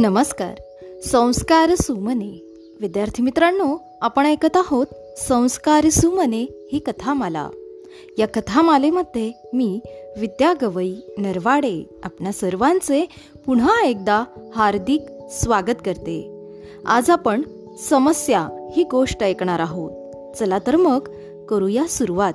नमस्कार. 0.00 0.54
संस्कार 1.04 1.74
सुमने. 1.74 2.42
विद्यार्थी 2.80 3.22
मित्रांनो 3.22 3.78
आपण 4.00 4.26
ऐकत 4.26 4.56
आहोत 4.56 4.86
संस्कार 5.18 5.88
सुमने 5.88 6.68
ही 6.72 6.78
कथामाला. 6.78 7.50
या 8.18 8.28
कथामालेमध्ये 8.28 9.32
मी 9.52 9.80
विद्या 10.18 10.54
गवई 10.62 10.94
नरवाडे 11.18 12.00
आपणा 12.02 12.32
सर्वांचे 12.32 13.06
पुन्हा 13.46 13.82
एकदा 13.84 14.24
हार्दिक 14.54 15.02
स्वागत 15.30 15.76
करते. 15.84 16.30
आज 16.86 17.10
आपण 17.10 17.42
समस्या 17.78 18.70
ही 18.76 18.84
गोष्ट 18.84 19.22
ऐकणार 19.22 19.58
आहोत. 19.58 19.92
चला 20.36 20.58
तर 20.58 20.76
मग 20.76 21.08
करूया 21.48 21.86
सुरुवात. 21.88 22.34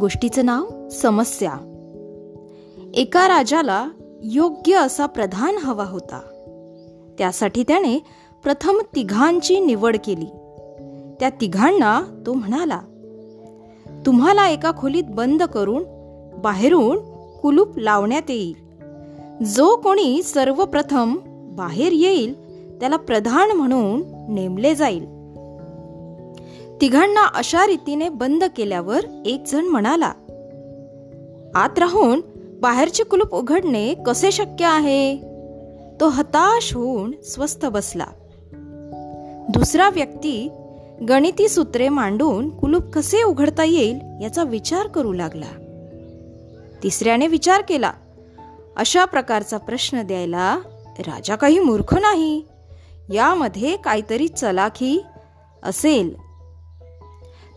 गोष्टीचं 0.00 0.46
नाव 0.46 0.88
समस्या. 0.88 1.54
एका 2.94 3.28
राजाला 3.28 3.88
योग्य 4.28 4.74
असा 4.74 5.06
प्रधान 5.06 5.56
हवा 5.56 5.84
होता. 5.84 6.20
त्यासाठी 7.18 7.62
त्याने 7.62 7.98
प्रथम 8.42 8.78
तिघांची 8.94 9.60
निवड 9.60 9.96
केली. 10.04 10.24
त्या 11.20 11.30
तिघांना 11.40 12.22
तो 12.26 12.32
म्हणाला 12.32 12.80
तुम्हाला 14.06 14.48
एका 14.48 14.72
खोलीत 14.78 15.04
बंद 15.08 15.42
करून 15.42 15.84
बाहेरून 16.42 16.96
कुलूप 17.42 17.78
लावण्यात 17.78 18.30
येईल. 18.30 18.54
जो 19.44 19.76
कोणी 19.76 20.22
सर्वप्रथम 20.22 21.16
बाहेर 21.56 21.92
येईल 21.92 22.34
त्याला 22.80 22.96
प्रधान 22.96 23.50
म्हणून 23.50 24.02
नेमले 24.34 24.74
जाईल. 24.74 25.04
तिघांना 26.80 27.26
अशा 27.34 27.66
रीतीने 27.66 28.08
बंद 28.08 28.44
केल्यावर 28.56 29.00
एक 29.26 29.42
जण 29.46 29.64
म्हणाला 29.64 30.12
आत 31.54 31.78
राहून 31.78 32.20
बाहेरचे 32.60 33.04
कुलूप 33.04 33.34
उघडणे 33.34 33.94
कसे 34.06 34.32
शक्य 34.32 34.64
आहे? 34.64 35.16
तो 36.00 36.08
हताश 36.08 36.74
होऊन 36.74 37.12
स्वस्थ 37.24 37.66
बसला. 37.66 38.06
दुसरा 39.48 39.90
व्यक्ती 39.90 40.50
गणिती 41.08 41.48
सूत्रे 41.48 41.88
मांडून 41.88 42.50
कुलूप 42.50 42.82
कसे 42.82 43.22
उघडता 43.22 43.64
येईल 43.64 43.98
याचा 44.22 44.42
विचार 44.42 44.86
करू 44.86 45.12
लागला. 45.12 45.46
तिसऱ्याने 46.82 47.26
विचार 47.26 47.62
केला 47.68 47.92
अशा 48.76 49.04
प्रकारचा 49.04 49.56
प्रश्न 49.56 50.02
द्यायला 50.02 50.58
राजा 50.98 51.36
काही 51.36 51.58
मूर्ख 51.58 51.94
नाही. 51.94 52.42
यामध्ये 53.10 53.76
काहीतरी 53.76 54.28
चलाखी 54.28 55.04
असेल. 55.62 56.16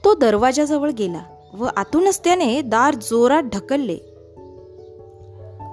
तो 0.06 0.14
दरवाजाजवळ 0.14 0.90
गेला 0.90 1.22
व 1.54 1.68
आतूनच 1.76 2.20
त्याने 2.24 2.62
दार 2.62 2.96
जोरात 2.96 3.44
ढकलले. 3.44 4.09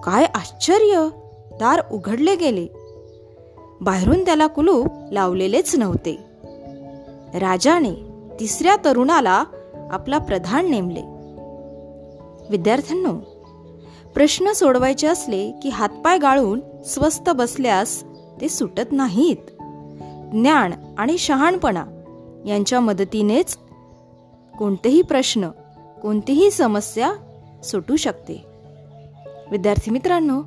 काय 0.07 0.25
आश्चर्य! 0.25 1.09
दार 1.61 1.81
उघडले 1.93 2.37
गेले. 2.37 2.67
बाहेरून 3.81 4.25
त्याला 4.25 4.47
कुलूप 4.47 4.87
लावलेलेच 5.13 5.77
नव्हते. 5.77 6.19
राजाने 7.35 7.93
तिसऱ्या 8.41 8.77
तरुणाला 8.85 9.45
आपला 9.91 10.19
प्रधान 10.19 10.71
नेमले. 10.71 11.03
विद्यार्थ्यांनो 12.51 13.15
प्रश्न 14.15 14.53
सोडवायचे 14.53 15.07
असले 15.07 15.51
की 15.63 15.69
हातपाय 15.69 16.19
गाळून 16.19 16.61
स्वस्त 16.85 17.31
बसल्यास 17.31 18.05
ते 18.41 18.49
सुटत 18.49 18.93
नाहीत. 18.93 19.51
ज्ञान 20.33 20.73
आणि 20.99 21.19
शहाणपणा 21.19 21.85
यांच्या 22.47 22.81
मदतीनेच 22.81 23.57
कोणतेही 24.59 25.03
प्रश्न 25.03 25.49
कोणतीही 26.03 26.51
समस्या 26.51 27.13
सुटू 27.65 27.97
शकते. 27.97 28.56
विद्यार्थी 29.51 29.91
मित्रांनो 29.91 30.43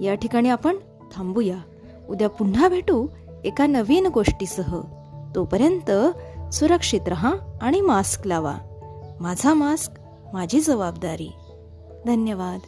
या 0.00 0.14
ठिकाणी 0.14 0.48
आपण 0.48 0.76
थांबूया. 1.16 1.56
उद्या 2.08 2.28
पुन्हा 2.28 2.68
भेटू 2.68 3.06
एका 3.44 3.66
नवीन 3.66 4.06
गोष्टीसह. 4.06 4.80
तोपर्यंत 5.34 5.90
सुरक्षित 6.54 7.00
रहा 7.06 7.34
आणि 7.62 7.80
मास्क 7.80 8.26
लावा. 8.26 8.54
माझा 9.20 9.54
मास्क 9.54 9.92
माझी 10.32 10.60
जबाबदारी. 10.60 11.32
धन्यवाद. 12.06 12.60